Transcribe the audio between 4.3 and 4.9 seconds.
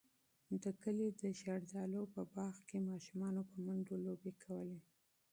کولې.